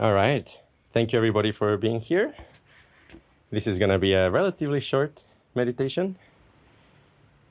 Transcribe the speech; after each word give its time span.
All 0.00 0.12
right. 0.12 0.48
Thank 0.92 1.12
you, 1.12 1.16
everybody, 1.16 1.50
for 1.50 1.76
being 1.76 1.98
here. 1.98 2.32
This 3.50 3.66
is 3.66 3.80
going 3.80 3.90
to 3.90 3.98
be 3.98 4.12
a 4.12 4.30
relatively 4.30 4.78
short 4.78 5.24
meditation, 5.56 6.14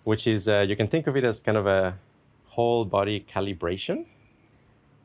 which 0.05 0.25
is, 0.25 0.47
uh, 0.47 0.59
you 0.65 0.77
can 0.77 0.87
think 0.87 1.07
of 1.07 1.17
it 1.17 1.25
as 1.25 1.41
kind 1.41 1.57
of 1.57 1.67
a 1.67 1.97
whole 2.45 2.85
body 2.85 3.25
calibration 3.29 4.05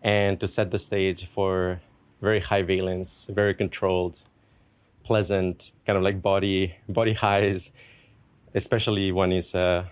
and 0.02 0.38
to 0.38 0.46
set 0.46 0.70
the 0.70 0.78
stage 0.78 1.26
for 1.26 1.80
very 2.20 2.38
high 2.38 2.62
valence, 2.62 3.26
very 3.28 3.54
controlled, 3.54 4.20
pleasant, 5.02 5.72
kind 5.84 5.96
of 5.96 6.04
like 6.04 6.22
body, 6.22 6.76
body 6.88 7.12
highs, 7.12 7.72
especially 8.54 9.10
when 9.10 9.32
it's 9.32 9.52
uh, 9.52 9.84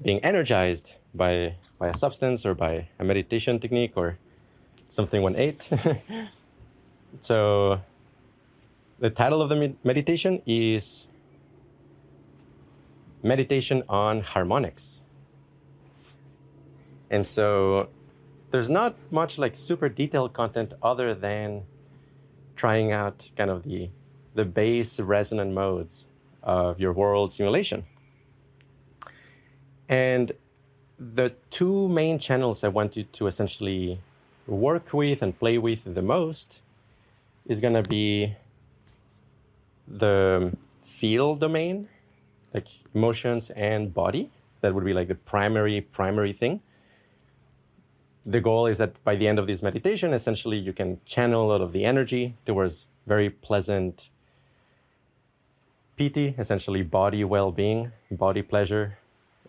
being 0.00 0.18
energized 0.20 0.94
by, 1.14 1.56
by 1.78 1.88
a 1.88 1.94
substance 1.94 2.46
or 2.46 2.54
by 2.54 2.88
a 2.98 3.04
meditation 3.04 3.60
technique 3.60 3.92
or 3.96 4.16
something 4.88 5.20
one 5.20 5.36
ate. 5.36 5.68
So, 7.20 7.80
the 8.98 9.10
title 9.10 9.40
of 9.40 9.48
the 9.48 9.74
meditation 9.84 10.42
is 10.46 11.06
Meditation 13.22 13.82
on 13.88 14.20
Harmonics. 14.20 15.02
And 17.10 17.26
so, 17.26 17.88
there's 18.50 18.70
not 18.70 18.96
much 19.10 19.38
like 19.38 19.56
super 19.56 19.88
detailed 19.88 20.32
content 20.32 20.74
other 20.82 21.14
than 21.14 21.64
trying 22.56 22.92
out 22.92 23.30
kind 23.36 23.50
of 23.50 23.64
the, 23.64 23.90
the 24.34 24.44
base 24.44 25.00
resonant 25.00 25.52
modes 25.52 26.06
of 26.42 26.78
your 26.78 26.92
world 26.92 27.32
simulation. 27.32 27.84
And 29.88 30.32
the 30.98 31.34
two 31.50 31.88
main 31.88 32.18
channels 32.18 32.62
I 32.62 32.68
want 32.68 32.96
you 32.96 33.04
to 33.04 33.26
essentially 33.26 34.00
work 34.46 34.92
with 34.92 35.22
and 35.22 35.38
play 35.38 35.58
with 35.58 35.94
the 35.94 36.02
most 36.02 36.62
is 37.46 37.60
going 37.60 37.74
to 37.74 37.82
be 37.82 38.34
the 39.86 40.52
feel 40.82 41.34
domain, 41.34 41.88
like 42.52 42.68
emotions 42.94 43.50
and 43.50 43.92
body. 43.92 44.30
That 44.60 44.74
would 44.74 44.84
be 44.84 44.92
like 44.92 45.08
the 45.08 45.14
primary, 45.14 45.80
primary 45.80 46.32
thing. 46.32 46.60
The 48.24 48.40
goal 48.40 48.66
is 48.66 48.78
that 48.78 49.02
by 49.04 49.16
the 49.16 49.28
end 49.28 49.38
of 49.38 49.46
this 49.46 49.62
meditation, 49.62 50.14
essentially, 50.14 50.56
you 50.56 50.72
can 50.72 51.00
channel 51.04 51.44
a 51.44 51.48
lot 51.48 51.60
of 51.60 51.72
the 51.72 51.84
energy 51.84 52.36
towards 52.46 52.86
very 53.06 53.28
pleasant 53.28 54.08
piti, 55.96 56.34
essentially 56.38 56.82
body 56.82 57.22
well 57.24 57.52
being, 57.52 57.92
body 58.10 58.40
pleasure, 58.40 58.96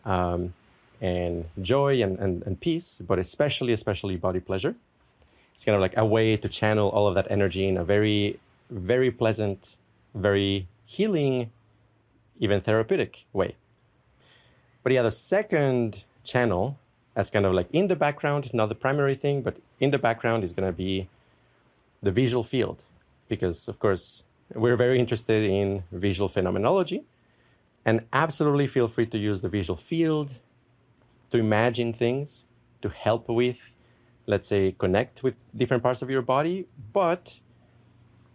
um, 0.04 0.54
and 1.00 1.46
joy 1.62 2.02
and, 2.02 2.20
and, 2.20 2.44
and 2.44 2.60
peace, 2.60 3.00
but 3.08 3.18
especially, 3.18 3.72
especially 3.72 4.18
body 4.18 4.42
pleasure 4.42 4.76
it's 5.56 5.64
kind 5.64 5.76
of 5.76 5.82
like 5.82 5.96
a 5.98 6.06
way 6.06 6.38
to 6.38 6.48
channel 6.50 6.90
all 6.90 7.08
of 7.08 7.16
that 7.16 7.28
energy 7.32 7.68
in 7.68 7.78
a 7.78 7.84
very, 7.84 8.40
very 8.70 9.10
pleasant, 9.10 9.78
very 10.14 10.68
healing, 10.86 11.50
even 12.40 12.60
therapeutic 12.62 13.26
way. 13.34 13.56
But 14.84 14.92
yeah, 14.92 15.02
the 15.02 15.12
second 15.12 16.04
channel, 16.24 16.78
as 17.16 17.30
kind 17.30 17.46
of 17.46 17.54
like 17.54 17.70
in 17.72 17.88
the 17.88 17.96
background, 17.96 18.54
not 18.54 18.68
the 18.68 18.76
primary 18.76 19.16
thing, 19.16 19.42
but 19.42 19.58
in 19.80 19.92
the 19.92 19.98
background 19.98 20.44
is 20.44 20.52
going 20.52 20.68
to 20.68 20.74
be 20.74 21.08
the 22.04 22.12
visual 22.12 22.44
field. 22.44 22.84
Because, 23.28 23.68
of 23.68 23.80
course, 23.80 24.24
we're 24.54 24.76
very 24.76 25.00
interested 25.00 25.50
in 25.50 25.84
visual 25.92 26.30
phenomenology. 26.30 27.04
And 27.86 28.02
absolutely 28.12 28.68
feel 28.68 28.88
free 28.88 29.06
to 29.08 29.18
use 29.18 29.42
the 29.42 29.50
visual 29.50 29.78
field 29.78 30.40
to 31.32 31.38
imagine 31.38 31.94
things, 31.94 32.44
to 32.82 32.90
help 32.90 33.30
with 33.30 33.75
let's 34.28 34.48
say, 34.48 34.76
connect 34.78 35.24
with 35.24 35.36
different 35.56 35.84
parts 35.84 36.02
of 36.02 36.10
your 36.10 36.22
body. 36.22 36.68
But 36.94 37.40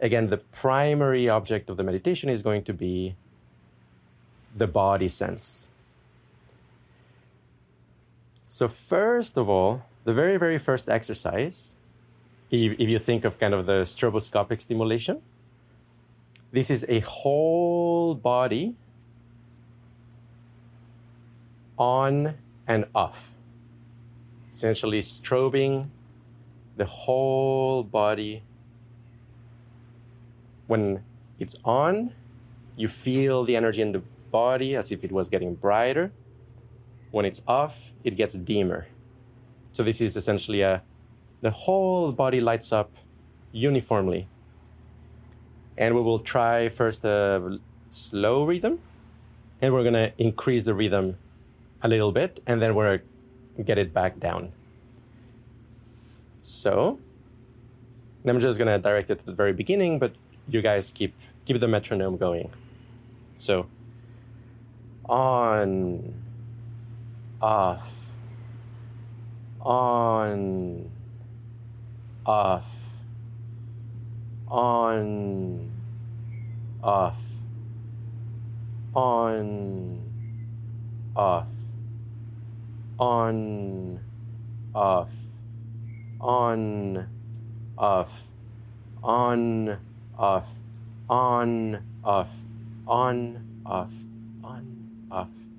again, 0.00 0.28
the 0.28 0.38
primary 0.38 1.28
object 1.28 1.70
of 1.70 1.77
the 1.77 1.82
meditation 1.82 2.28
is 2.28 2.42
going 2.42 2.64
to 2.64 2.72
be 2.72 3.16
the 4.56 4.66
body 4.66 5.08
sense. 5.08 5.69
So, 8.44 8.66
first 8.66 9.37
of 9.37 9.48
all, 9.48 9.84
the 10.04 10.12
very, 10.12 10.37
very 10.37 10.59
first 10.59 10.88
exercise, 10.88 11.75
if, 12.50 12.72
if 12.81 12.88
you 12.88 12.98
think 12.98 13.25
of 13.25 13.38
kind 13.38 13.54
of 13.54 13.66
the 13.66 13.82
stroboscopic 13.82 14.60
stimulation, 14.60 15.22
this 16.50 16.69
is 16.69 16.84
a 16.88 17.00
whole 17.00 18.15
body 18.16 18.75
on 21.78 22.34
and 22.66 22.86
off 22.94 23.32
essentially 24.60 25.00
strobing 25.00 25.88
the 26.76 26.84
whole 26.84 27.82
body. 27.82 28.43
When 30.66 31.03
it's 31.38 31.56
on, 31.65 32.12
you 32.76 32.87
feel 32.87 33.43
the 33.44 33.56
energy 33.56 33.81
in 33.81 33.93
the 33.93 34.03
body 34.31 34.76
as 34.76 34.93
if 34.93 35.03
it 35.03 35.12
was 35.12 35.31
getting 35.31 35.54
brighter. 35.54 36.12
When 37.10 37.25
it's 37.25 37.41
off, 37.48 37.93
it 38.04 38.16
gets 38.16 38.34
dimmer. 38.34 38.87
So 39.72 39.82
this 39.82 40.03
is 40.03 40.15
essentially 40.15 40.60
a 40.60 40.82
the 41.41 41.50
whole 41.50 42.12
body 42.12 42.41
lights 42.42 42.71
up 42.71 42.91
uniformly. 43.53 44.28
And 45.78 45.94
we 45.94 46.03
will 46.03 46.19
try 46.19 46.69
first 46.69 47.03
a 47.06 47.59
slow 47.88 48.44
rhythm, 48.44 48.78
and 49.62 49.72
we're 49.72 49.84
gonna 49.84 50.12
increase 50.19 50.66
the 50.66 50.75
rhythm 50.75 51.16
a 51.81 51.88
little 51.88 52.12
bit, 52.12 52.41
and 52.47 52.60
then 52.60 52.75
we're 52.75 53.00
get 53.65 53.78
it 53.78 53.93
back 53.93 54.19
down. 54.19 54.53
So, 56.38 56.99
I'm 58.27 58.41
just 58.41 58.59
gonna 58.59 58.78
direct 58.78 59.11
it 59.11 59.19
at 59.19 59.27
the 59.27 59.33
very 59.33 59.53
beginning, 59.53 59.99
but 59.99 60.15
you 60.49 60.62
guys 60.62 60.91
keep 60.91 61.15
keep 61.44 61.60
the 61.60 61.69
metronome 61.69 62.16
going. 62.16 62.50
So, 63.37 63.66
on, 65.09 66.15
off, 67.41 68.12
on, 69.60 70.91
off, 72.25 72.71
on, 74.49 75.71
off, 76.83 77.22
on, 78.94 80.00
off 81.16 81.47
on, 83.00 83.99
off, 84.75 85.11
on, 86.21 87.06
off, 87.78 88.12
on, 89.03 89.78
off, 90.19 90.49
on, 91.09 91.83
off, 92.05 92.28
on, 92.87 93.62
off, 93.65 93.93
on, 94.44 95.06
off. 95.10 95.50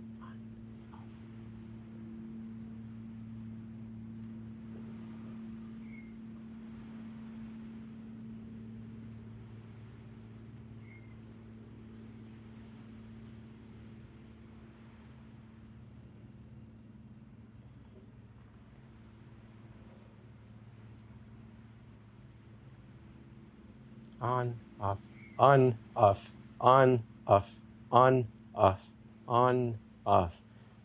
On, 24.22 24.60
off, 24.80 25.00
on, 25.40 25.78
off, 25.96 26.32
on, 26.60 27.04
off, 27.28 27.50
on, 27.92 28.28
off, 28.56 28.82
on, 29.28 29.80
off, 30.06 30.34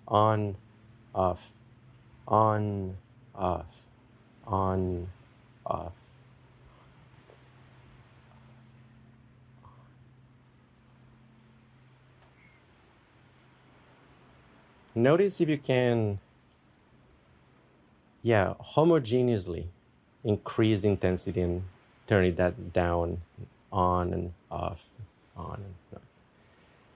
on, 0.08 0.56
off, 1.14 1.52
on, 2.26 2.96
off, 3.34 3.66
on, 4.46 5.08
off. 5.66 5.92
Notice 14.94 15.42
if 15.42 15.50
you 15.50 15.58
can, 15.58 16.18
yeah, 18.22 18.54
homogeneously 18.74 19.66
increase 20.24 20.84
intensity 20.84 21.42
and 21.42 21.62
turning 22.06 22.34
that 22.36 22.72
down, 22.72 23.20
on 23.72 24.12
and 24.12 24.32
off, 24.50 24.80
on 25.36 25.56
and 25.56 25.74
off. 25.94 26.02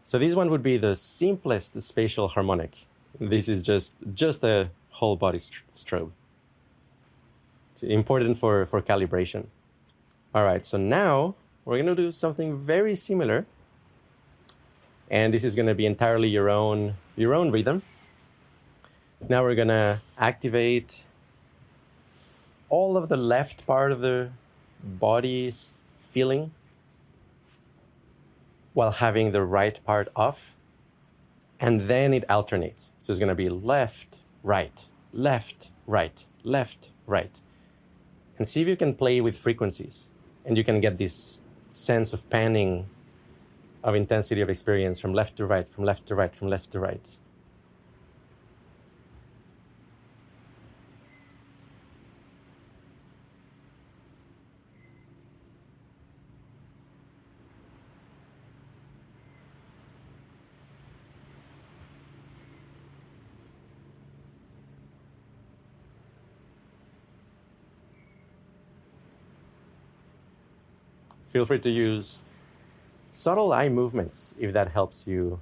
So 0.04 0.18
this 0.18 0.34
one 0.34 0.50
would 0.50 0.62
be 0.62 0.76
the 0.76 0.96
simplest 0.96 1.80
spatial 1.82 2.28
harmonic. 2.28 2.86
This 3.18 3.48
is 3.48 3.62
just 3.62 3.94
just 4.14 4.42
a 4.42 4.70
whole 4.90 5.16
body 5.16 5.38
strobe. 5.38 6.10
It's 7.72 7.82
important 7.82 8.38
for, 8.38 8.66
for 8.66 8.82
calibration. 8.82 9.46
All 10.34 10.44
right, 10.44 10.64
so 10.66 10.78
now 10.78 11.34
we're 11.64 11.78
gonna 11.78 11.94
do 11.94 12.12
something 12.12 12.58
very 12.58 12.94
similar. 12.94 13.46
And 15.10 15.32
this 15.32 15.44
is 15.44 15.54
gonna 15.54 15.74
be 15.74 15.86
entirely 15.86 16.28
your 16.28 16.50
own 16.50 16.94
your 17.16 17.34
own 17.34 17.50
rhythm. 17.50 17.82
Now 19.28 19.42
we're 19.42 19.54
gonna 19.54 20.02
activate 20.18 21.06
all 22.68 22.96
of 22.96 23.08
the 23.08 23.16
left 23.16 23.66
part 23.66 23.92
of 23.92 24.00
the 24.00 24.30
body's 24.82 25.84
feeling 26.10 26.52
while 28.72 28.92
having 28.92 29.32
the 29.32 29.42
right 29.42 29.78
part 29.84 30.08
off. 30.14 30.56
And 31.58 31.82
then 31.82 32.14
it 32.14 32.24
alternates. 32.30 32.92
So 33.00 33.12
it's 33.12 33.18
going 33.18 33.28
to 33.28 33.34
be 33.34 33.50
left, 33.50 34.18
right, 34.42 34.88
left, 35.12 35.70
right, 35.86 36.24
left, 36.42 36.90
right. 37.06 37.38
And 38.38 38.48
see 38.48 38.62
if 38.62 38.68
you 38.68 38.76
can 38.76 38.94
play 38.94 39.20
with 39.20 39.36
frequencies 39.36 40.12
and 40.46 40.56
you 40.56 40.64
can 40.64 40.80
get 40.80 40.96
this 40.96 41.40
sense 41.70 42.12
of 42.12 42.28
panning 42.30 42.86
of 43.82 43.94
intensity 43.94 44.40
of 44.40 44.50
experience 44.50 44.98
from 44.98 45.14
left 45.14 45.36
to 45.36 45.46
right, 45.46 45.68
from 45.68 45.84
left 45.84 46.06
to 46.06 46.14
right, 46.14 46.34
from 46.34 46.48
left 46.48 46.70
to 46.70 46.80
right. 46.80 47.06
Feel 71.30 71.46
free 71.46 71.60
to 71.60 71.70
use 71.70 72.22
subtle 73.10 73.52
eye 73.52 73.68
movements 73.68 74.34
if 74.38 74.52
that 74.52 74.68
helps 74.68 75.06
you 75.06 75.40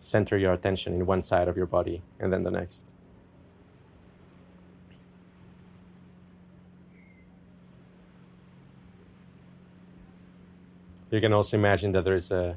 center 0.00 0.36
your 0.36 0.52
attention 0.52 0.92
in 0.92 1.06
one 1.06 1.22
side 1.22 1.48
of 1.48 1.56
your 1.56 1.66
body 1.66 2.02
and 2.20 2.32
then 2.32 2.42
the 2.42 2.50
next. 2.50 2.92
You 11.10 11.20
can 11.20 11.32
also 11.32 11.56
imagine 11.56 11.92
that 11.92 12.04
there's 12.04 12.30
a 12.30 12.56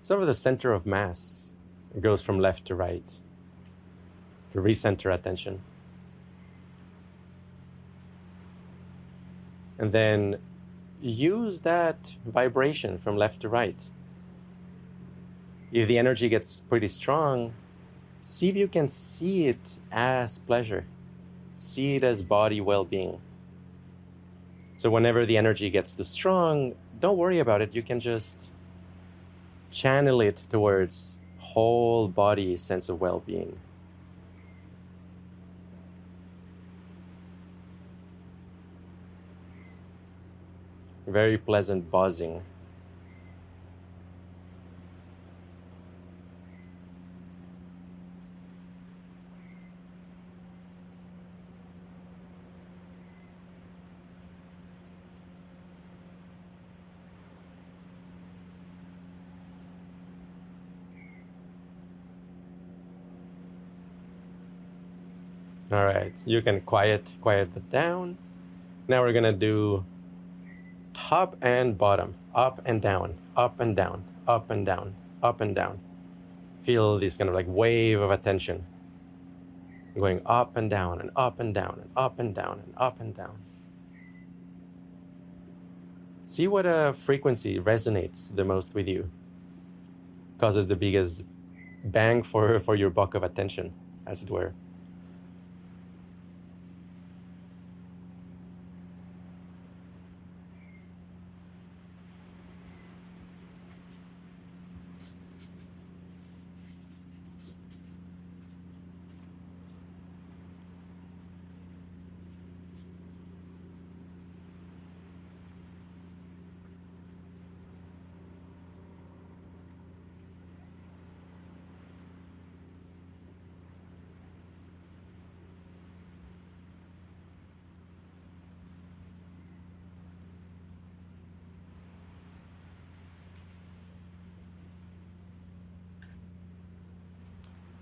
sort 0.00 0.20
of 0.20 0.26
the 0.26 0.34
center 0.34 0.72
of 0.72 0.86
mass. 0.86 1.52
It 1.94 2.00
goes 2.00 2.22
from 2.22 2.38
left 2.38 2.64
to 2.66 2.74
right 2.74 3.04
to 4.52 4.60
recenter 4.60 5.12
attention. 5.12 5.60
And 9.78 9.92
then 9.92 10.38
use 11.00 11.60
that 11.60 12.16
vibration 12.24 12.98
from 12.98 13.16
left 13.16 13.40
to 13.40 13.48
right. 13.48 13.80
If 15.70 15.86
the 15.86 15.98
energy 15.98 16.28
gets 16.28 16.60
pretty 16.60 16.88
strong, 16.88 17.52
see 18.22 18.48
if 18.48 18.56
you 18.56 18.68
can 18.68 18.88
see 18.88 19.46
it 19.46 19.76
as 19.92 20.38
pleasure, 20.38 20.86
see 21.56 21.96
it 21.96 22.04
as 22.04 22.22
body 22.22 22.60
well 22.60 22.84
being. 22.84 23.20
So, 24.74 24.90
whenever 24.90 25.26
the 25.26 25.36
energy 25.36 25.70
gets 25.70 25.92
too 25.92 26.04
strong, 26.04 26.74
don't 27.00 27.18
worry 27.18 27.40
about 27.40 27.60
it. 27.62 27.74
You 27.74 27.82
can 27.82 28.00
just 28.00 28.48
channel 29.70 30.20
it 30.20 30.44
towards 30.48 31.18
whole 31.38 32.08
body 32.08 32.56
sense 32.56 32.88
of 32.88 33.00
well 33.00 33.20
being. 33.26 33.58
Very 41.08 41.38
pleasant 41.38 41.90
buzzing. 41.90 42.42
All 65.70 65.84
right, 65.84 66.18
so 66.18 66.30
you 66.30 66.40
can 66.40 66.62
quiet 66.62 67.14
quiet 67.20 67.50
it 67.54 67.70
down. 67.70 68.16
Now 68.88 69.02
we're 69.02 69.12
gonna 69.12 69.32
do 69.32 69.84
top 70.98 71.36
and 71.42 71.78
bottom, 71.78 72.14
up 72.34 72.60
and 72.66 72.82
down, 72.82 73.16
up 73.36 73.60
and 73.60 73.76
down, 73.76 74.04
up 74.26 74.50
and 74.50 74.66
down, 74.66 74.94
up 75.22 75.40
and 75.40 75.54
down. 75.54 75.78
Feel 76.62 76.98
this 76.98 77.16
kind 77.16 77.28
of 77.28 77.34
like 77.34 77.46
wave 77.48 78.00
of 78.00 78.10
attention 78.10 78.66
going 79.98 80.20
up 80.26 80.56
and 80.56 80.70
down 80.70 81.00
and 81.00 81.10
up 81.16 81.40
and 81.40 81.54
down 81.54 81.78
and 81.80 81.90
up 81.96 82.18
and 82.18 82.34
down 82.34 82.60
and 82.64 82.74
up 82.76 83.00
and 83.00 83.14
down. 83.14 83.36
See 86.24 86.46
what 86.46 86.66
a 86.66 86.92
frequency 86.92 87.58
resonates 87.58 88.34
the 88.34 88.44
most 88.44 88.74
with 88.74 88.86
you, 88.86 89.10
causes 90.38 90.66
the 90.66 90.76
biggest 90.76 91.24
bang 91.84 92.22
for, 92.22 92.60
for 92.60 92.74
your 92.76 92.90
buck 92.90 93.14
of 93.14 93.22
attention, 93.22 93.72
as 94.06 94.22
it 94.22 94.30
were. 94.30 94.52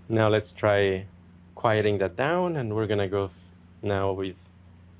Now 0.09 0.29
let's 0.29 0.53
try 0.53 1.05
quieting 1.55 1.97
that 1.97 2.15
down 2.15 2.55
and 2.55 2.73
we're 2.73 2.87
gonna 2.87 3.09
go 3.09 3.29
now 3.81 4.13
with 4.13 4.51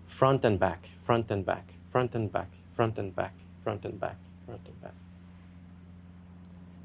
front 0.05 0.43
and 0.43 0.59
back, 0.59 0.89
front 1.01 1.31
and 1.31 1.45
back, 1.45 1.73
front 1.91 2.13
and 2.13 2.29
back, 2.29 2.49
front 2.75 2.97
and 2.99 3.15
back, 3.15 3.33
front 3.63 3.85
and 3.85 3.97
back, 3.99 4.17
front 4.45 4.67
and 4.67 4.81
back. 4.81 4.93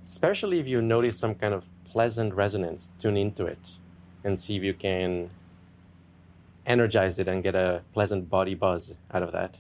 Especially 0.05 0.61
if 0.61 0.69
you 0.69 0.81
notice 0.81 1.19
some 1.19 1.35
kind 1.35 1.53
of 1.53 1.69
pleasant 1.85 2.35
resonance, 2.35 2.91
tune 3.01 3.17
into 3.17 3.45
it 3.45 3.79
and 4.23 4.39
see 4.39 4.57
if 4.57 4.63
you 4.63 4.75
can 4.75 5.31
energize 6.65 7.19
it 7.19 7.27
and 7.27 7.43
get 7.43 7.57
a 7.57 7.83
pleasant 7.93 8.31
body 8.31 8.55
buzz 8.55 8.95
out 9.13 9.23
of 9.23 9.33
that. 9.33 9.57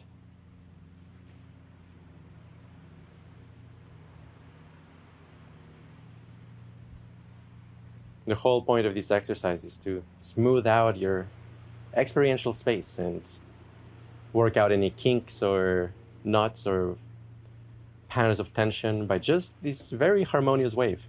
The 8.24 8.34
whole 8.36 8.62
point 8.62 8.86
of 8.86 8.94
this 8.94 9.10
exercise 9.10 9.64
is 9.64 9.76
to 9.78 10.02
smooth 10.18 10.66
out 10.66 10.96
your 10.96 11.26
experiential 11.94 12.52
space 12.52 12.98
and 12.98 13.22
work 14.32 14.56
out 14.56 14.72
any 14.72 14.90
kinks 14.90 15.42
or 15.42 15.92
knots 16.24 16.66
or 16.66 16.96
patterns 18.08 18.38
of 18.38 18.52
tension 18.54 19.06
by 19.06 19.18
just 19.18 19.54
this 19.62 19.90
very 19.90 20.22
harmonious 20.22 20.74
wave 20.74 21.02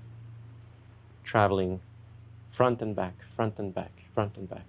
traveling 1.24 1.80
front 2.50 2.82
and 2.82 2.96
back, 2.96 3.16
front 3.36 3.60
and 3.60 3.74
back, 3.74 3.92
front 4.14 4.38
and 4.38 4.50
back. 4.50 4.66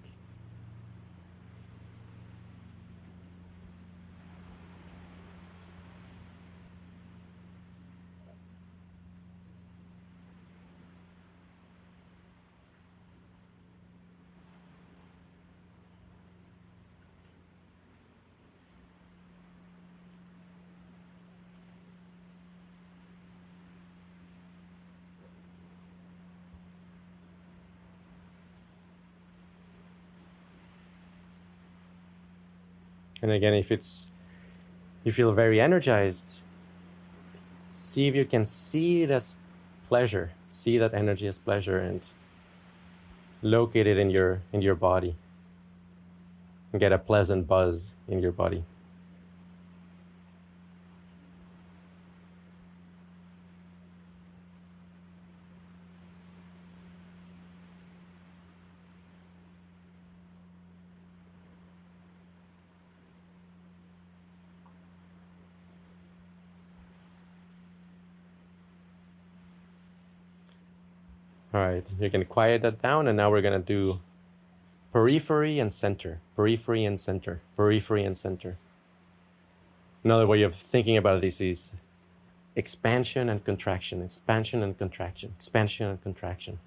And 33.25 33.31
again, 33.31 33.55
if 33.55 33.71
it's 33.71 34.11
you 35.03 35.11
feel 35.11 35.31
very 35.33 35.59
energized, 35.59 36.43
see 37.67 38.07
if 38.07 38.13
you 38.13 38.23
can 38.23 38.45
see 38.45 39.01
it 39.01 39.09
as 39.09 39.35
pleasure. 39.89 40.33
See 40.51 40.77
that 40.77 40.93
energy 40.93 41.25
as 41.25 41.39
pleasure 41.39 41.79
and 41.79 42.05
locate 43.41 43.87
it 43.87 43.97
in 43.97 44.11
your 44.11 44.43
in 44.53 44.61
your 44.61 44.75
body 44.75 45.15
and 46.71 46.79
get 46.79 46.93
a 46.93 46.99
pleasant 46.99 47.47
buzz 47.47 47.95
in 48.07 48.19
your 48.19 48.31
body. 48.31 48.63
All 71.55 71.61
right, 71.61 71.87
you 72.01 72.09
can 72.09 72.25
quiet 72.25 72.63
that 72.63 72.81
down, 72.81 73.07
and 73.07 73.15
now 73.15 73.31
we're 73.31 73.41
gonna 73.41 73.59
do 73.59 74.01
periphery 74.91 75.57
and 75.57 75.71
center, 75.71 76.19
periphery 76.35 76.83
and 76.83 76.99
center, 76.99 77.39
periphery 77.55 78.03
and 78.03 78.17
center. 78.17 78.57
Another 80.03 80.27
way 80.27 80.41
of 80.41 80.53
thinking 80.53 80.97
about 80.97 81.21
this 81.21 81.39
is 81.39 81.75
expansion 82.57 83.29
and 83.29 83.45
contraction, 83.45 84.01
expansion 84.01 84.61
and 84.61 84.77
contraction, 84.77 85.31
expansion 85.37 85.87
and 85.87 86.03
contraction. 86.03 86.59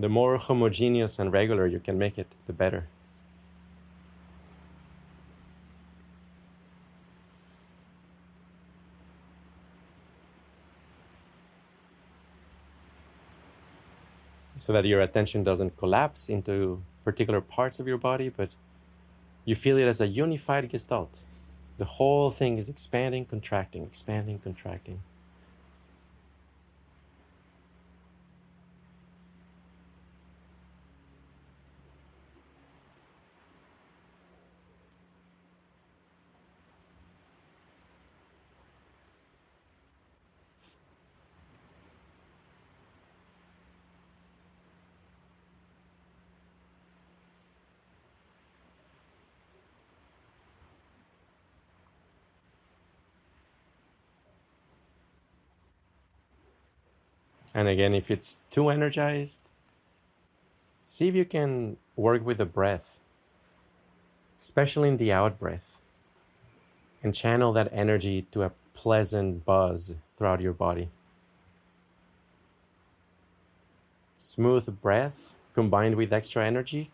The 0.00 0.08
more 0.08 0.38
homogeneous 0.38 1.18
and 1.18 1.32
regular 1.32 1.66
you 1.66 1.78
can 1.78 1.98
make 1.98 2.18
it, 2.18 2.28
the 2.46 2.52
better. 2.52 2.86
So 14.58 14.72
that 14.72 14.84
your 14.84 15.00
attention 15.00 15.42
doesn't 15.42 15.76
collapse 15.76 16.28
into 16.28 16.82
particular 17.04 17.40
parts 17.40 17.78
of 17.78 17.86
your 17.86 17.96
body, 17.98 18.28
but 18.28 18.50
you 19.44 19.54
feel 19.54 19.78
it 19.78 19.84
as 19.84 20.00
a 20.00 20.06
unified 20.06 20.70
gestalt. 20.70 21.24
The 21.78 21.86
whole 21.86 22.30
thing 22.30 22.58
is 22.58 22.68
expanding, 22.68 23.24
contracting, 23.24 23.84
expanding, 23.84 24.38
contracting. 24.38 25.00
And 57.52 57.68
again, 57.68 57.94
if 57.94 58.10
it's 58.10 58.38
too 58.50 58.68
energized, 58.68 59.50
see 60.84 61.08
if 61.08 61.14
you 61.14 61.24
can 61.24 61.76
work 61.96 62.24
with 62.24 62.38
the 62.38 62.44
breath, 62.44 63.00
especially 64.40 64.88
in 64.88 64.96
the 64.96 65.12
out 65.12 65.38
breath, 65.38 65.80
and 67.02 67.14
channel 67.14 67.52
that 67.52 67.68
energy 67.72 68.26
to 68.32 68.44
a 68.44 68.52
pleasant 68.74 69.44
buzz 69.44 69.94
throughout 70.16 70.40
your 70.40 70.52
body. 70.52 70.88
Smooth 74.16 74.80
breath 74.80 75.34
combined 75.54 75.96
with 75.96 76.12
extra 76.12 76.46
energy 76.46 76.90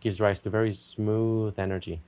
gives 0.00 0.20
rise 0.20 0.40
to 0.40 0.50
very 0.50 0.72
smooth 0.72 1.58
energy. 1.58 2.00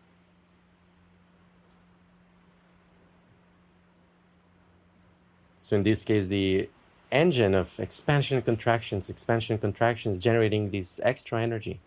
So 5.58 5.76
in 5.76 5.82
this 5.82 6.04
case, 6.04 6.28
the 6.28 6.68
engine 7.10 7.54
of 7.54 7.78
expansion 7.78 8.40
contractions, 8.42 9.08
expansion 9.08 9.58
contractions, 9.58 10.20
generating 10.20 10.70
this 10.70 11.00
extra 11.02 11.40
energy. 11.40 11.80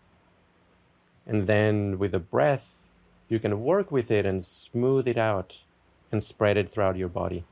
And 1.26 1.46
then 1.46 1.98
with 1.98 2.12
the 2.12 2.18
breath, 2.18 2.82
you 3.28 3.38
can 3.38 3.62
work 3.62 3.92
with 3.92 4.10
it 4.10 4.26
and 4.26 4.42
smooth 4.42 5.06
it 5.06 5.18
out 5.18 5.58
and 6.10 6.22
spread 6.22 6.56
it 6.56 6.70
throughout 6.70 6.96
your 6.96 7.08
body. 7.08 7.44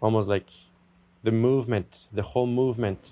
Almost 0.00 0.28
like 0.28 0.50
the 1.22 1.32
movement, 1.32 2.08
the 2.12 2.22
whole 2.22 2.46
movement 2.46 3.10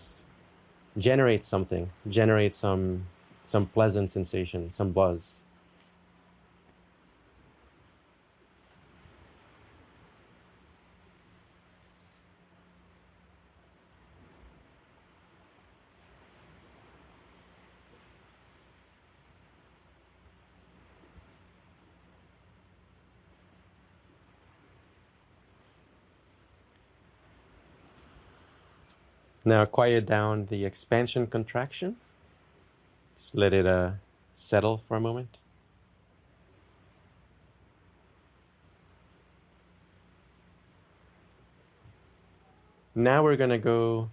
generates 0.98 1.46
something, 1.46 1.90
generates 2.08 2.58
some 2.58 3.06
some 3.44 3.66
pleasant 3.66 4.10
sensation, 4.10 4.70
some 4.70 4.92
buzz. 4.92 5.40
Now 29.50 29.64
quiet 29.64 30.06
down 30.06 30.46
the 30.46 30.64
expansion 30.64 31.26
contraction. 31.26 31.96
Just 33.18 33.34
let 33.34 33.52
it 33.52 33.66
uh, 33.66 33.94
settle 34.36 34.78
for 34.86 34.96
a 34.96 35.00
moment. 35.00 35.38
Now 42.94 43.24
we're 43.24 43.34
going 43.34 43.50
to 43.50 43.58
go 43.58 44.10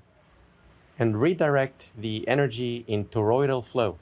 and 0.97 1.21
redirect 1.21 1.91
the 1.95 2.27
energy 2.27 2.83
in 2.87 3.05
toroidal 3.05 3.63
flow. 3.63 3.99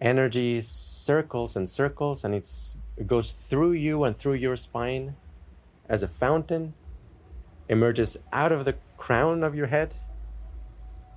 Energy 0.00 0.62
circles 0.62 1.54
and 1.54 1.68
circles, 1.68 2.24
and 2.24 2.34
it 2.34 2.48
goes 3.06 3.30
through 3.30 3.72
you 3.72 4.04
and 4.04 4.16
through 4.16 4.40
your 4.40 4.56
spine 4.56 5.16
as 5.86 6.02
a 6.02 6.08
fountain 6.08 6.72
emerges 7.68 8.16
out 8.32 8.52
of 8.52 8.64
the 8.64 8.74
crown 9.02 9.42
of 9.42 9.52
your 9.52 9.66
head 9.66 9.92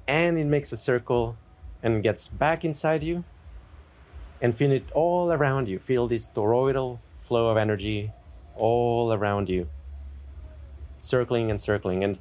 and 0.08 0.40
it 0.40 0.46
makes 0.46 0.72
a 0.72 0.78
circle 0.78 1.38
and 1.84 2.02
gets 2.02 2.28
back 2.28 2.66
inside 2.66 3.04
you 3.04 3.24
and 4.42 4.56
feel 4.56 4.72
it 4.72 4.86
all 4.92 5.32
around 5.32 5.68
you. 5.68 5.78
Feel 5.78 6.08
this 6.08 6.28
toroidal 6.28 6.98
flow 7.20 7.50
of 7.50 7.58
energy 7.58 8.12
all 8.56 9.14
around 9.14 9.50
you, 9.50 9.68
circling 10.98 11.52
and 11.52 11.62
circling. 11.62 12.04
And 12.04 12.18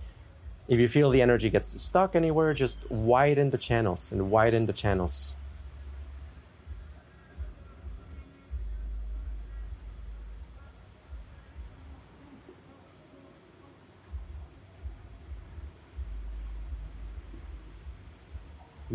if 0.68 0.78
you 0.78 0.86
feel 0.86 1.08
the 1.08 1.22
energy 1.22 1.48
gets 1.48 1.80
stuck 1.80 2.14
anywhere, 2.14 2.52
just 2.52 2.76
widen 2.90 3.48
the 3.48 3.56
channels 3.56 4.12
and 4.12 4.30
widen 4.30 4.66
the 4.66 4.74
channels. 4.74 5.34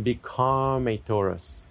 Become 0.03 0.87
a 0.87 0.97
torus. 0.99 1.65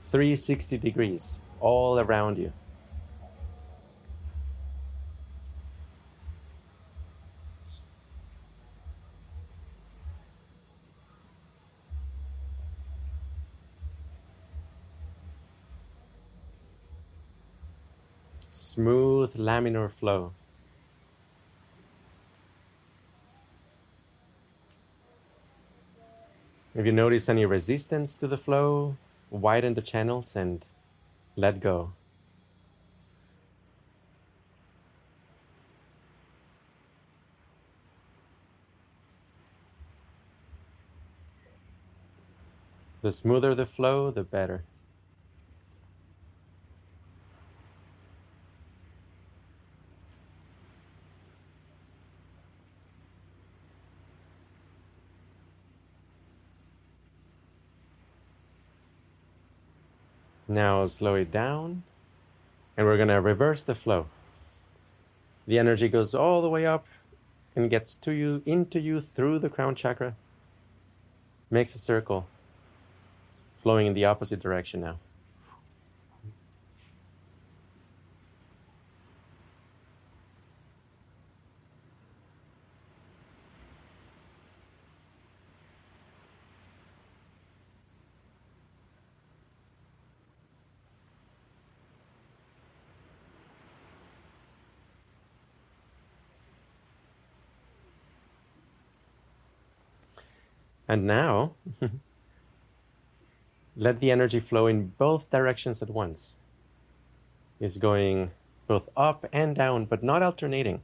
Three 0.00 0.34
sixty 0.34 0.78
degrees 0.78 1.38
all 1.60 1.98
around 2.00 2.38
you. 2.38 2.52
Smooth 18.52 19.34
laminar 19.34 19.90
flow. 19.90 20.32
If 26.74 26.86
you 26.86 26.92
notice 26.92 27.28
any 27.28 27.44
resistance 27.44 28.14
to 28.16 28.26
the 28.26 28.36
flow, 28.36 28.96
widen 29.30 29.74
the 29.74 29.82
channels 29.82 30.36
and 30.36 30.64
let 31.36 31.60
go. 31.60 31.92
The 43.02 43.10
smoother 43.10 43.54
the 43.54 43.66
flow, 43.66 44.10
the 44.10 44.22
better. 44.22 44.62
Now 60.50 60.84
slow 60.86 61.14
it 61.14 61.30
down, 61.30 61.84
and 62.76 62.84
we're 62.84 62.96
going 62.96 63.06
to 63.06 63.20
reverse 63.20 63.62
the 63.62 63.76
flow. 63.76 64.06
The 65.46 65.60
energy 65.60 65.88
goes 65.88 66.12
all 66.12 66.42
the 66.42 66.50
way 66.50 66.66
up 66.66 66.88
and 67.54 67.70
gets 67.70 67.94
to 67.94 68.10
you, 68.10 68.42
into 68.44 68.80
you 68.80 69.00
through 69.00 69.38
the 69.38 69.48
crown 69.48 69.76
chakra, 69.76 70.16
makes 71.52 71.76
a 71.76 71.78
circle, 71.78 72.26
flowing 73.60 73.86
in 73.86 73.94
the 73.94 74.04
opposite 74.04 74.40
direction 74.40 74.80
now. 74.80 74.98
And 100.90 101.06
now, 101.06 101.52
let 103.76 104.00
the 104.00 104.10
energy 104.10 104.40
flow 104.40 104.66
in 104.66 104.88
both 104.98 105.30
directions 105.30 105.80
at 105.82 105.88
once. 105.88 106.34
It's 107.60 107.76
going 107.76 108.32
both 108.66 108.88
up 108.96 109.24
and 109.32 109.54
down, 109.54 109.84
but 109.84 110.02
not 110.02 110.20
alternating. 110.20 110.80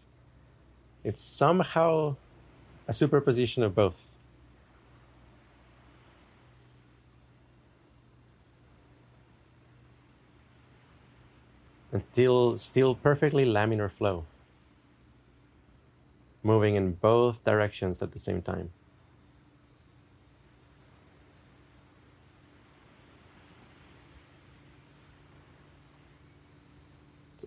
It's 1.02 1.20
somehow 1.20 2.14
a 2.86 2.92
superposition 2.92 3.64
of 3.64 3.74
both. 3.74 4.06
And 11.90 12.00
still, 12.00 12.58
still 12.58 12.94
perfectly 12.94 13.44
laminar 13.44 13.90
flow, 13.90 14.24
moving 16.44 16.76
in 16.76 16.92
both 16.92 17.44
directions 17.44 18.00
at 18.02 18.12
the 18.12 18.20
same 18.20 18.40
time. 18.40 18.70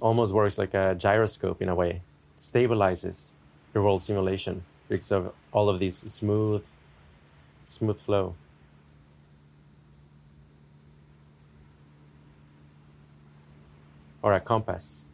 Almost 0.01 0.33
works 0.33 0.57
like 0.57 0.73
a 0.73 0.95
gyroscope 0.95 1.61
in 1.61 1.69
a 1.69 1.75
way. 1.75 2.01
It 2.37 2.41
stabilizes 2.41 3.33
your 3.73 3.83
world 3.83 4.01
simulation 4.01 4.63
because 4.87 5.11
of 5.11 5.33
all 5.51 5.69
of 5.69 5.79
these 5.79 5.97
smooth, 6.11 6.65
smooth 7.67 7.99
flow. 7.99 8.35
Or 14.21 14.33
a 14.33 14.39
compass. 14.39 15.05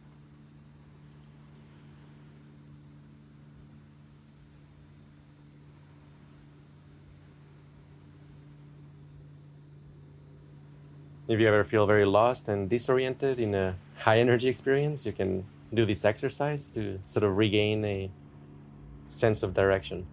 If 11.28 11.40
you 11.40 11.48
ever 11.48 11.64
feel 11.64 11.86
very 11.86 12.04
lost 12.04 12.48
and 12.48 12.70
disoriented 12.70 13.40
in 13.40 13.54
a 13.54 13.74
high 13.96 14.18
energy 14.18 14.48
experience, 14.48 15.04
you 15.06 15.12
can 15.12 15.44
do 15.74 15.84
this 15.84 16.04
exercise 16.04 16.68
to 16.68 16.98
sort 17.04 17.24
of 17.24 17.36
regain 17.36 17.84
a 17.84 18.10
sense 19.06 19.42
of 19.42 19.54
direction. 19.54 20.06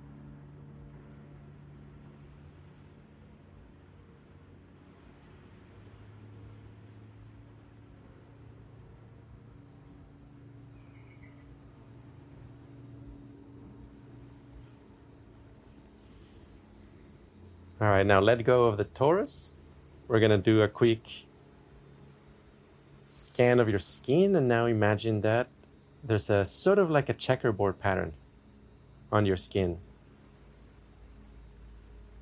All 17.81 17.89
right, 17.89 18.05
now 18.05 18.21
let 18.21 18.43
go 18.45 18.65
of 18.65 18.77
the 18.77 18.85
torus 18.85 19.51
we're 20.07 20.19
going 20.19 20.31
to 20.31 20.37
do 20.37 20.61
a 20.61 20.67
quick 20.67 21.25
scan 23.13 23.59
of 23.59 23.69
your 23.69 23.79
skin 23.79 24.35
and 24.35 24.47
now 24.47 24.65
imagine 24.65 25.21
that 25.21 25.47
there's 26.03 26.29
a 26.29 26.43
sort 26.43 26.79
of 26.79 26.89
like 26.89 27.09
a 27.09 27.13
checkerboard 27.13 27.79
pattern 27.79 28.13
on 29.11 29.25
your 29.25 29.37
skin. 29.37 29.77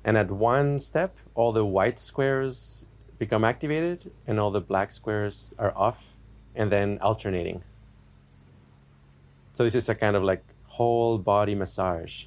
And 0.04 0.18
at 0.18 0.30
one 0.30 0.78
step, 0.78 1.16
all 1.34 1.52
the 1.52 1.64
white 1.64 1.98
squares 1.98 2.84
become 3.18 3.42
activated 3.42 4.10
and 4.26 4.38
all 4.38 4.50
the 4.50 4.60
black 4.60 4.90
squares 4.90 5.54
are 5.58 5.72
off 5.76 6.12
and 6.54 6.70
then 6.70 6.98
alternating. 7.00 7.62
So 9.54 9.64
this 9.64 9.74
is 9.74 9.88
a 9.88 9.94
kind 9.94 10.14
of 10.14 10.22
like 10.22 10.44
whole 10.66 11.16
body 11.16 11.54
massage. 11.54 12.24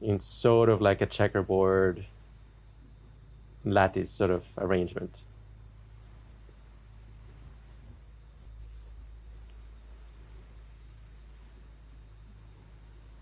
In 0.00 0.20
sort 0.20 0.70
of 0.70 0.80
like 0.80 1.02
a 1.02 1.06
checkerboard 1.06 2.06
lattice 3.62 4.10
sort 4.10 4.30
of 4.30 4.44
arrangement. 4.56 5.24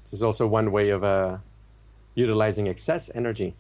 This 0.08 0.20
is 0.20 0.22
also 0.22 0.46
one 0.46 0.72
way 0.72 0.88
of 0.88 1.04
uh, 1.04 1.36
utilizing 2.14 2.66
excess 2.66 3.10
energy 3.14 3.54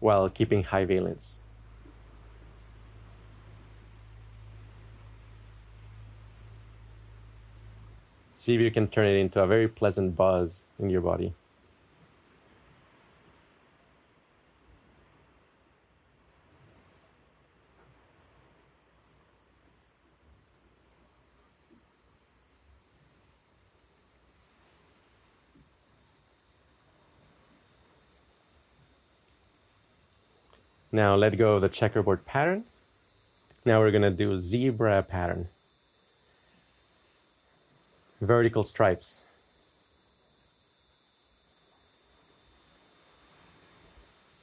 while 0.00 0.28
keeping 0.28 0.64
high 0.64 0.84
valence. 0.84 1.38
See 8.32 8.56
if 8.56 8.60
you 8.60 8.72
can 8.72 8.88
turn 8.88 9.06
it 9.06 9.20
into 9.20 9.40
a 9.40 9.46
very 9.46 9.68
pleasant 9.68 10.16
buzz 10.16 10.64
in 10.80 10.90
your 10.90 11.00
body. 11.00 11.34
Now 30.98 31.14
let 31.14 31.38
go 31.38 31.54
of 31.54 31.62
the 31.62 31.68
checkerboard 31.68 32.26
pattern. 32.26 32.64
Now 33.64 33.78
we're 33.78 33.92
to 34.02 34.10
do 34.10 34.36
zebra 34.36 35.04
pattern. 35.04 35.46
Vertical 38.20 38.64
stripes. 38.64 39.24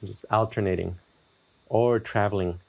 Just 0.02 0.24
alternating 0.30 0.96
or 1.68 1.98
traveling, 1.98 2.60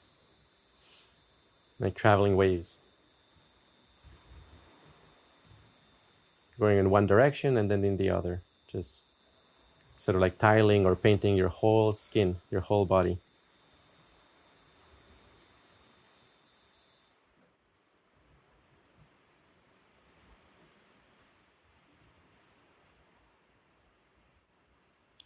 like 1.80 1.94
traveling 1.94 2.36
waves. 2.36 2.76
Going 6.60 6.76
in 6.76 6.90
one 6.90 7.06
direction 7.06 7.56
and 7.56 7.70
then 7.70 7.84
in 7.84 7.96
the 7.96 8.10
other. 8.10 8.42
Just 8.70 9.06
sort 9.96 10.14
of 10.14 10.20
like 10.20 10.36
tiling 10.36 10.84
or 10.84 10.94
painting 10.94 11.36
your 11.38 11.48
whole 11.48 11.94
skin, 11.94 12.36
your 12.50 12.60
whole 12.60 12.84
body. 12.84 13.16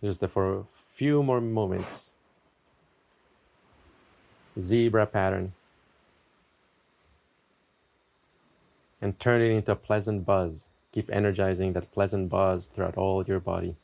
Just 0.03 0.27
for 0.27 0.59
a 0.59 0.65
few 0.93 1.23
more 1.23 1.41
moments. 1.41 2.15
Zebra 4.59 5.07
pattern. 5.07 5.53
And 9.01 9.19
turn 9.19 9.41
it 9.41 9.51
into 9.51 9.73
a 9.73 9.77
pleasant 9.77 10.25
buzz. 10.27 10.69
Keep 10.93 11.11
energizing 11.11 11.73
that 11.73 11.93
pleasant 11.93 12.29
buzz 12.29 12.67
throughout 12.67 12.97
all 12.97 13.25
your 13.25 13.41
body. 13.41 13.77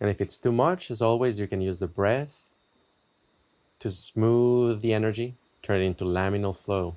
And 0.00 0.08
if 0.08 0.20
it's 0.20 0.38
too 0.38 0.52
much, 0.52 0.90
as 0.90 1.02
always, 1.02 1.38
you 1.38 1.46
can 1.46 1.60
use 1.60 1.80
the 1.80 1.86
breath 1.86 2.50
to 3.80 3.90
smooth 3.90 4.80
the 4.80 4.94
energy, 4.94 5.34
turn 5.62 5.82
it 5.82 5.86
into 5.86 6.04
laminal 6.04 6.56
flow. 6.56 6.96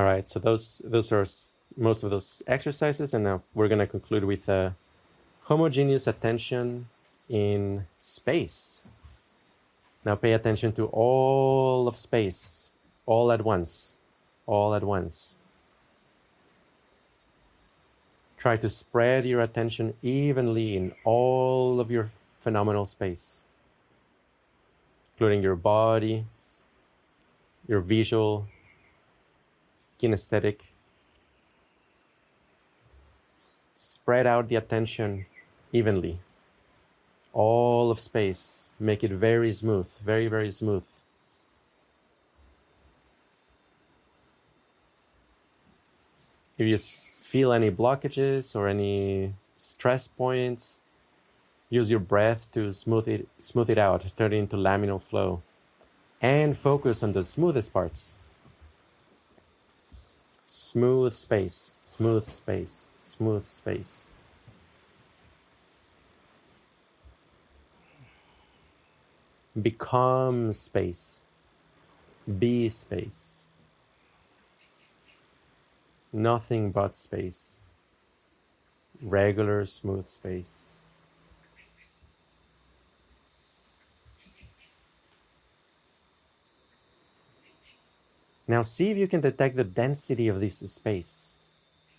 All 0.00 0.06
right, 0.06 0.26
so 0.26 0.40
those 0.40 0.80
those 0.82 1.12
are 1.12 1.26
most 1.76 2.02
of 2.02 2.10
those 2.10 2.42
exercises, 2.46 3.12
and 3.12 3.22
now 3.22 3.42
we're 3.52 3.68
gonna 3.68 3.86
conclude 3.86 4.24
with 4.24 4.48
a 4.48 4.74
homogeneous 5.42 6.06
attention 6.06 6.88
in 7.28 7.84
space. 7.98 8.84
Now 10.02 10.14
pay 10.14 10.32
attention 10.32 10.72
to 10.76 10.86
all 10.86 11.86
of 11.86 11.98
space, 11.98 12.70
all 13.04 13.30
at 13.30 13.44
once, 13.44 13.96
all 14.46 14.74
at 14.74 14.82
once. 14.82 15.36
Try 18.38 18.56
to 18.56 18.70
spread 18.70 19.26
your 19.26 19.42
attention 19.42 19.92
evenly 20.00 20.78
in 20.78 20.94
all 21.04 21.78
of 21.78 21.90
your 21.90 22.08
phenomenal 22.40 22.86
space, 22.86 23.42
including 25.12 25.42
your 25.42 25.56
body, 25.56 26.24
your 27.68 27.80
visual, 27.80 28.46
kinesthetic. 30.00 30.60
Spread 33.74 34.26
out 34.26 34.48
the 34.48 34.56
attention 34.56 35.26
evenly. 35.72 36.18
All 37.32 37.90
of 37.90 38.00
space. 38.00 38.68
Make 38.78 39.04
it 39.04 39.12
very 39.12 39.52
smooth, 39.52 39.88
very, 39.98 40.26
very 40.26 40.50
smooth. 40.50 40.84
If 46.58 46.66
you 46.66 46.76
feel 46.76 47.52
any 47.52 47.70
blockages 47.70 48.54
or 48.54 48.68
any 48.68 49.34
stress 49.56 50.06
points, 50.06 50.80
use 51.70 51.90
your 51.90 52.00
breath 52.00 52.52
to 52.52 52.72
smooth 52.72 53.08
it, 53.08 53.28
smooth 53.38 53.70
it 53.70 53.78
out, 53.78 54.04
turn 54.16 54.32
it 54.32 54.36
into 54.36 54.56
laminal 54.56 55.00
flow, 55.00 55.42
and 56.20 56.58
focus 56.58 57.02
on 57.02 57.12
the 57.12 57.24
smoothest 57.24 57.72
parts. 57.72 58.14
Smooth 60.52 61.12
space, 61.14 61.70
smooth 61.84 62.24
space, 62.24 62.88
smooth 62.98 63.46
space. 63.46 64.10
Become 69.62 70.52
space. 70.52 71.20
Be 72.40 72.68
space. 72.68 73.44
Nothing 76.12 76.72
but 76.72 76.96
space. 76.96 77.60
Regular, 79.00 79.64
smooth 79.66 80.08
space. 80.08 80.79
Now 88.50 88.62
see 88.62 88.90
if 88.90 88.96
you 88.96 89.06
can 89.06 89.20
detect 89.20 89.54
the 89.54 89.62
density 89.62 90.26
of 90.26 90.40
this 90.40 90.56
space. 90.58 91.36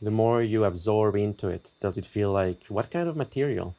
The 0.01 0.11
more 0.11 0.43
you 0.43 0.65
absorb 0.65 1.15
into 1.15 1.47
it, 1.47 1.71
does 1.79 1.97
it 1.97 2.05
feel 2.05 2.29
like 2.33 2.65
what 2.67 2.91
kind 2.91 3.07
of 3.07 3.15
material? 3.15 3.73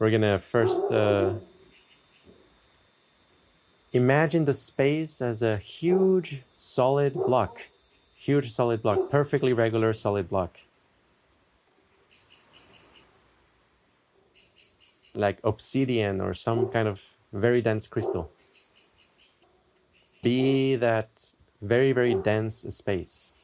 We're 0.00 0.10
gonna 0.10 0.40
first 0.40 0.82
uh, 0.90 1.34
imagine 3.92 4.44
the 4.44 4.52
space 4.52 5.22
as 5.22 5.42
a 5.42 5.58
huge 5.58 6.42
solid 6.56 7.14
block, 7.14 7.62
huge 8.16 8.50
solid 8.50 8.82
block, 8.82 9.10
perfectly 9.10 9.52
regular 9.52 9.94
solid 9.94 10.28
block. 10.28 10.58
Like 15.14 15.38
obsidian 15.44 16.20
or 16.20 16.34
some 16.34 16.68
kind 16.68 16.88
of 16.88 17.02
very 17.32 17.60
dense 17.60 17.86
crystal. 17.86 18.30
Be 20.22 20.76
that 20.76 21.32
very, 21.60 21.92
very 21.92 22.14
dense 22.14 22.66
space, 22.68 23.34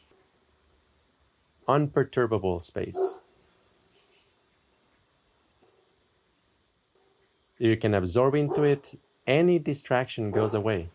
unperturbable 1.68 2.60
space. 2.62 3.20
You 7.58 7.76
can 7.76 7.94
absorb 7.94 8.34
into 8.34 8.62
it, 8.62 8.98
any 9.26 9.58
distraction 9.58 10.30
goes 10.30 10.54
away. 10.54 10.90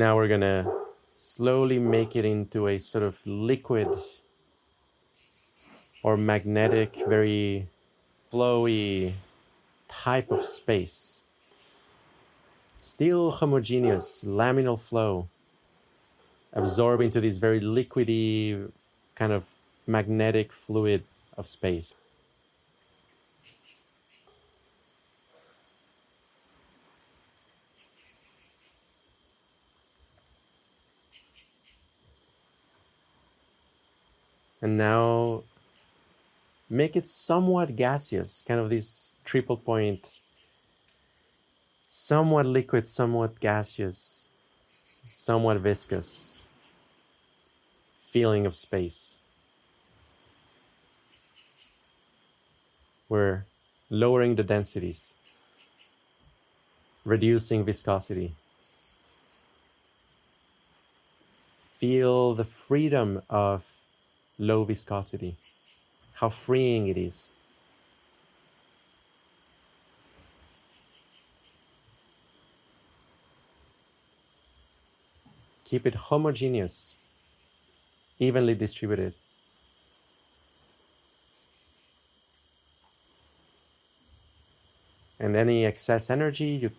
Now 0.00 0.16
we're 0.16 0.28
going 0.28 0.40
to 0.40 0.64
slowly 1.10 1.78
make 1.78 2.16
it 2.16 2.24
into 2.24 2.68
a 2.68 2.78
sort 2.78 3.04
of 3.04 3.20
liquid 3.26 3.86
or 6.02 6.16
magnetic, 6.16 6.96
very 7.06 7.68
flowy 8.32 9.12
type 9.88 10.30
of 10.30 10.46
space. 10.46 11.20
Still 12.78 13.30
homogeneous, 13.30 14.24
laminal 14.24 14.80
flow, 14.80 15.28
absorbing 16.54 17.08
into 17.08 17.20
this 17.20 17.36
very 17.36 17.60
liquidy 17.60 18.72
kind 19.14 19.32
of 19.32 19.44
magnetic 19.86 20.50
fluid 20.50 21.02
of 21.36 21.46
space. 21.46 21.92
And 34.62 34.76
now 34.76 35.44
make 36.68 36.96
it 36.96 37.06
somewhat 37.06 37.76
gaseous, 37.76 38.42
kind 38.46 38.60
of 38.60 38.70
this 38.70 39.14
triple 39.24 39.56
point, 39.56 40.20
somewhat 41.84 42.46
liquid, 42.46 42.86
somewhat 42.86 43.40
gaseous, 43.40 44.28
somewhat 45.06 45.58
viscous 45.58 46.44
feeling 47.98 48.44
of 48.44 48.54
space. 48.54 49.18
We're 53.08 53.44
lowering 53.88 54.36
the 54.36 54.44
densities, 54.44 55.16
reducing 57.04 57.64
viscosity. 57.64 58.34
Feel 61.78 62.34
the 62.34 62.44
freedom 62.44 63.22
of 63.30 63.79
low 64.40 64.64
viscosity, 64.64 65.36
how 66.14 66.30
freeing 66.30 66.88
it 66.88 66.96
is. 66.96 67.30
Keep 75.64 75.86
it 75.86 75.94
homogeneous, 75.94 76.96
evenly 78.18 78.54
distributed. 78.54 79.14
And 85.20 85.36
any 85.36 85.66
excess 85.66 86.08
energy 86.08 86.46
you, 86.62 86.70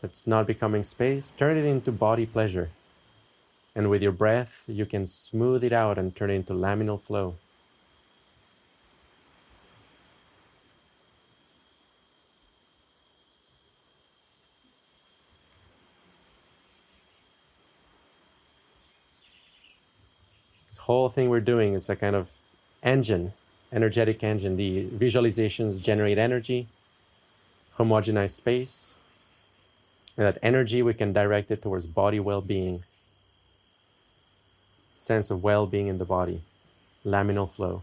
that's 0.00 0.26
not 0.26 0.46
becoming 0.46 0.82
space, 0.82 1.32
turn 1.38 1.56
it 1.56 1.64
into 1.64 1.90
body 1.90 2.26
pleasure. 2.26 2.68
And 3.78 3.90
with 3.90 4.02
your 4.02 4.10
breath, 4.10 4.64
you 4.66 4.84
can 4.84 5.06
smooth 5.06 5.62
it 5.62 5.72
out 5.72 5.98
and 5.98 6.12
turn 6.12 6.30
it 6.30 6.34
into 6.34 6.52
laminal 6.52 7.00
flow. 7.00 7.36
This 20.70 20.78
whole 20.78 21.08
thing 21.08 21.30
we're 21.30 21.38
doing 21.38 21.74
is 21.74 21.88
a 21.88 21.94
kind 21.94 22.16
of 22.16 22.30
engine, 22.82 23.32
energetic 23.72 24.24
engine. 24.24 24.56
The 24.56 24.86
visualizations 24.86 25.80
generate 25.80 26.18
energy, 26.18 26.66
homogenize 27.78 28.30
space, 28.30 28.96
and 30.16 30.26
that 30.26 30.38
energy 30.42 30.82
we 30.82 30.94
can 30.94 31.12
direct 31.12 31.52
it 31.52 31.62
towards 31.62 31.86
body 31.86 32.18
well 32.18 32.40
being 32.40 32.82
sense 34.98 35.30
of 35.30 35.42
well 35.42 35.66
being 35.66 35.86
in 35.86 35.98
the 35.98 36.04
body, 36.04 36.42
laminal 37.04 37.50
flow. 37.50 37.82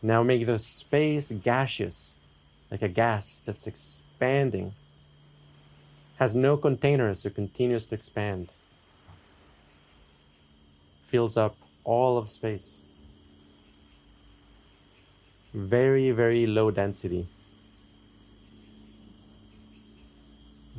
Now 0.00 0.22
make 0.22 0.46
the 0.46 0.58
space 0.58 1.32
gaseous, 1.32 2.18
like 2.70 2.82
a 2.82 2.88
gas 2.88 3.42
that's 3.44 3.66
expanding, 3.66 4.74
has 6.18 6.34
no 6.34 6.56
container, 6.56 7.12
so 7.14 7.30
continues 7.30 7.86
to 7.86 7.94
expand, 7.94 8.50
fills 11.02 11.36
up 11.36 11.56
all 11.84 12.18
of 12.18 12.30
space. 12.30 12.82
very, 15.54 16.10
very 16.10 16.46
low 16.46 16.70
density, 16.70 17.28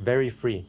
very 0.06 0.30
free. 0.30 0.64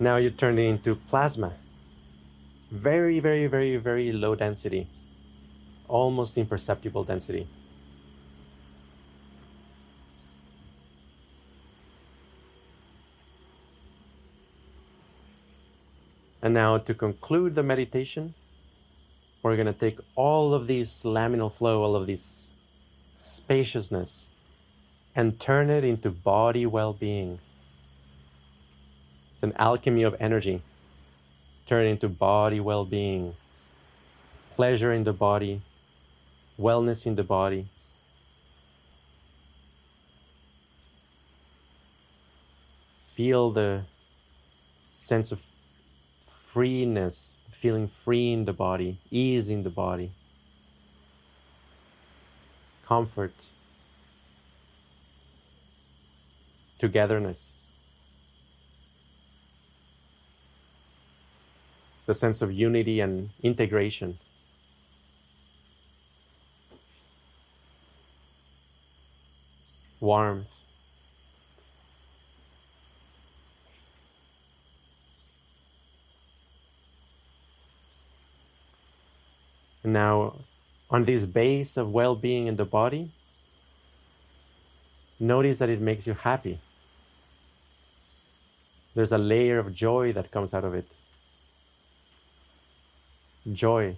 Now 0.00 0.16
you 0.16 0.30
turn 0.30 0.58
it 0.58 0.62
into 0.62 0.96
plasma. 0.96 1.52
Very, 2.70 3.20
very, 3.20 3.46
very, 3.46 3.76
very 3.76 4.10
low 4.10 4.34
density, 4.34 4.88
almost 5.86 6.38
imperceptible 6.38 7.04
density. 7.04 7.46
And 16.42 16.54
now 16.54 16.76
to 16.76 16.92
conclude 16.92 17.54
the 17.54 17.62
meditation, 17.62 18.34
we're 19.42 19.54
going 19.54 19.66
to 19.66 19.72
take 19.72 20.00
all 20.16 20.54
of 20.54 20.66
these 20.66 20.90
laminal 21.04 21.52
flow, 21.52 21.82
all 21.82 21.94
of 21.94 22.08
this 22.08 22.54
spaciousness, 23.20 24.28
and 25.14 25.38
turn 25.38 25.70
it 25.70 25.84
into 25.84 26.10
body 26.10 26.66
well 26.66 26.92
being. 26.92 27.38
It's 29.34 29.42
an 29.44 29.52
alchemy 29.56 30.02
of 30.02 30.16
energy. 30.18 30.62
Turn 31.66 31.86
it 31.86 31.90
into 31.90 32.08
body 32.08 32.58
well 32.58 32.84
being, 32.84 33.36
pleasure 34.50 34.92
in 34.92 35.04
the 35.04 35.12
body, 35.12 35.62
wellness 36.58 37.06
in 37.06 37.14
the 37.14 37.22
body. 37.22 37.68
Feel 43.14 43.50
the 43.52 43.82
sense 44.84 45.30
of 45.30 45.40
freeness, 46.52 47.38
feeling 47.50 47.88
free 47.88 48.32
in 48.32 48.44
the 48.44 48.52
body, 48.52 48.98
ease 49.10 49.48
in 49.48 49.62
the 49.62 49.70
body, 49.70 50.12
comfort, 52.86 53.32
togetherness. 56.78 57.54
the 62.04 62.14
sense 62.14 62.42
of 62.42 62.52
unity 62.52 63.00
and 63.00 63.30
integration. 63.42 64.18
Warmth. 70.00 70.61
Now, 79.84 80.36
on 80.90 81.04
this 81.04 81.26
base 81.26 81.76
of 81.76 81.90
well 81.92 82.14
being 82.14 82.46
in 82.46 82.56
the 82.56 82.64
body, 82.64 83.10
notice 85.18 85.58
that 85.58 85.68
it 85.68 85.80
makes 85.80 86.06
you 86.06 86.14
happy. 86.14 86.60
There's 88.94 89.12
a 89.12 89.18
layer 89.18 89.58
of 89.58 89.74
joy 89.74 90.12
that 90.12 90.30
comes 90.30 90.52
out 90.52 90.64
of 90.64 90.74
it 90.74 90.86
joy. 93.50 93.96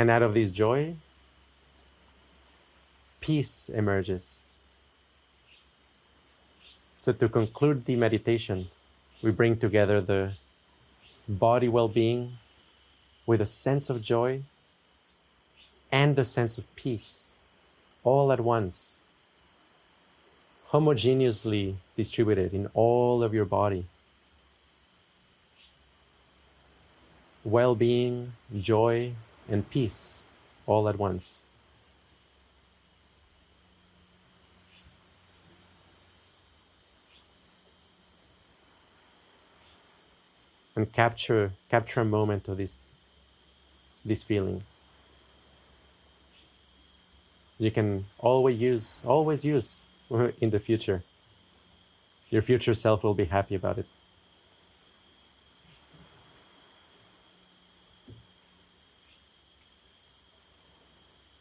And 0.00 0.08
out 0.08 0.22
of 0.22 0.32
this 0.32 0.50
joy, 0.50 0.94
peace 3.20 3.68
emerges. 3.68 4.44
So, 6.98 7.12
to 7.12 7.28
conclude 7.28 7.84
the 7.84 7.96
meditation, 7.96 8.68
we 9.20 9.30
bring 9.30 9.58
together 9.58 10.00
the 10.00 10.32
body 11.28 11.68
well 11.68 11.88
being 11.88 12.38
with 13.26 13.42
a 13.42 13.44
sense 13.44 13.90
of 13.90 14.00
joy 14.00 14.40
and 15.92 16.18
a 16.18 16.24
sense 16.24 16.56
of 16.56 16.64
peace 16.76 17.34
all 18.02 18.32
at 18.32 18.40
once, 18.40 19.02
homogeneously 20.70 21.74
distributed 21.94 22.54
in 22.54 22.68
all 22.72 23.22
of 23.22 23.34
your 23.34 23.44
body. 23.44 23.84
Well 27.44 27.74
being, 27.74 28.32
joy, 28.58 29.12
and 29.50 29.68
peace 29.68 30.24
all 30.66 30.88
at 30.88 30.98
once. 30.98 31.42
and 40.76 40.92
capture 40.92 41.52
capture 41.68 42.00
a 42.00 42.04
moment 42.04 42.48
of 42.48 42.56
this 42.56 42.78
this 44.04 44.22
feeling. 44.22 44.62
You 47.58 47.70
can 47.70 48.06
always 48.18 48.58
use 48.58 49.02
always 49.04 49.44
use 49.44 49.86
in 50.40 50.50
the 50.50 50.58
future. 50.58 51.02
Your 52.30 52.42
future 52.42 52.74
self 52.74 53.02
will 53.02 53.14
be 53.14 53.26
happy 53.26 53.54
about 53.54 53.78
it 53.78 53.86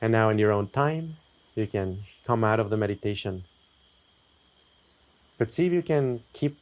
and 0.01 0.11
now 0.11 0.29
in 0.29 0.39
your 0.39 0.51
own 0.51 0.67
time 0.67 1.17
you 1.55 1.67
can 1.67 2.03
come 2.25 2.43
out 2.43 2.59
of 2.59 2.69
the 2.69 2.77
meditation 2.77 3.43
but 5.37 5.51
see 5.51 5.65
if 5.65 5.73
you 5.73 5.81
can 5.81 6.21
keep 6.33 6.57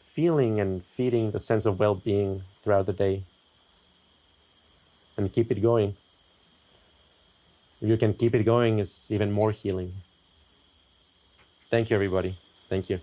feeling 0.00 0.60
and 0.60 0.84
feeding 0.84 1.30
the 1.30 1.38
sense 1.38 1.64
of 1.66 1.78
well 1.78 1.94
being 1.94 2.42
throughout 2.62 2.86
the 2.86 2.92
day 2.92 3.24
and 5.16 5.32
keep 5.32 5.50
it 5.50 5.60
going. 5.62 5.96
If 7.80 7.88
you 7.88 7.96
can 7.96 8.14
keep 8.14 8.34
it 8.34 8.44
going, 8.44 8.78
it's 8.78 9.10
even 9.10 9.32
more 9.32 9.52
healing. 9.52 9.92
Thank 11.70 11.90
you, 11.90 11.96
everybody. 11.96 12.38
Thank 12.68 12.90
you. 12.90 13.00